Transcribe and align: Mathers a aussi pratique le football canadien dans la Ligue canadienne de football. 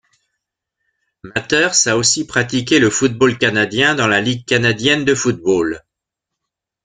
Mathers 1.21 1.75
a 1.85 1.95
aussi 1.95 2.25
pratique 2.25 2.71
le 2.71 2.89
football 2.89 3.37
canadien 3.37 3.93
dans 3.93 4.07
la 4.07 4.19
Ligue 4.19 4.45
canadienne 4.47 5.05
de 5.05 5.13
football. 5.13 5.83